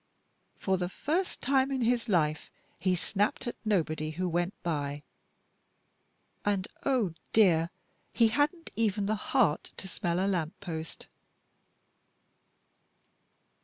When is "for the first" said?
0.57-1.43